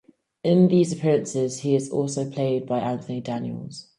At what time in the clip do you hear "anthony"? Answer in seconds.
2.79-3.21